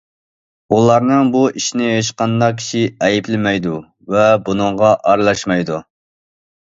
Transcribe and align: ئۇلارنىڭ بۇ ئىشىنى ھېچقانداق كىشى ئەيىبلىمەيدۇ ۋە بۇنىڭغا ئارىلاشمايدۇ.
ئۇلارنىڭ 0.75 1.27
بۇ 1.33 1.41
ئىشىنى 1.59 1.89
ھېچقانداق 1.89 2.55
كىشى 2.61 2.81
ئەيىبلىمەيدۇ 3.07 3.73
ۋە 4.15 4.23
بۇنىڭغا 4.49 4.95
ئارىلاشمايدۇ. 5.11 5.79